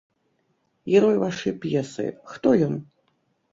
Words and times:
Герой 0.93 1.19
вашай 1.25 1.53
п'есы, 1.67 2.07
хто 2.33 2.57
ён? 2.71 2.83